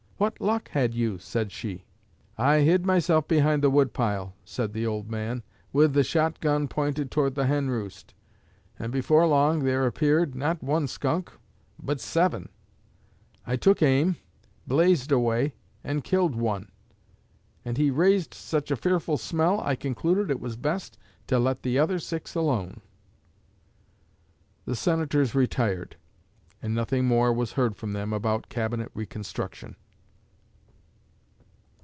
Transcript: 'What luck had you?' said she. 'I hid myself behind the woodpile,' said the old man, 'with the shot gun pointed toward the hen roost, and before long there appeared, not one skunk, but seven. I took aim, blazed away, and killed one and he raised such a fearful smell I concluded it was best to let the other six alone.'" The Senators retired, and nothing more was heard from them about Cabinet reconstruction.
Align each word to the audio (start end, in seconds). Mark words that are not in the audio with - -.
'What 0.21 0.39
luck 0.39 0.69
had 0.69 0.93
you?' 0.93 1.17
said 1.17 1.51
she. 1.51 1.83
'I 2.37 2.59
hid 2.59 2.85
myself 2.85 3.27
behind 3.27 3.63
the 3.63 3.71
woodpile,' 3.71 4.35
said 4.45 4.71
the 4.71 4.85
old 4.85 5.09
man, 5.09 5.41
'with 5.73 5.93
the 5.93 6.03
shot 6.03 6.39
gun 6.41 6.67
pointed 6.67 7.09
toward 7.09 7.33
the 7.33 7.47
hen 7.47 7.71
roost, 7.71 8.13
and 8.77 8.91
before 8.91 9.25
long 9.25 9.63
there 9.63 9.87
appeared, 9.87 10.35
not 10.35 10.61
one 10.61 10.85
skunk, 10.87 11.31
but 11.81 11.99
seven. 11.99 12.49
I 13.47 13.55
took 13.55 13.81
aim, 13.81 14.17
blazed 14.67 15.11
away, 15.11 15.55
and 15.83 16.03
killed 16.03 16.35
one 16.35 16.69
and 17.65 17.79
he 17.79 17.89
raised 17.89 18.35
such 18.35 18.69
a 18.69 18.75
fearful 18.75 19.17
smell 19.17 19.59
I 19.61 19.75
concluded 19.75 20.29
it 20.29 20.39
was 20.39 20.55
best 20.55 20.99
to 21.25 21.39
let 21.39 21.63
the 21.63 21.79
other 21.79 21.97
six 21.97 22.35
alone.'" 22.35 22.81
The 24.65 24.75
Senators 24.75 25.33
retired, 25.33 25.95
and 26.61 26.75
nothing 26.75 27.05
more 27.05 27.33
was 27.33 27.53
heard 27.53 27.75
from 27.75 27.93
them 27.93 28.13
about 28.13 28.49
Cabinet 28.49 28.91
reconstruction. 28.93 29.77